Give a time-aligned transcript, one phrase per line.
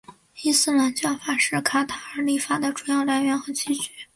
[0.41, 3.93] 伊斯兰教法是卡塔尔立法的主要来源和依据。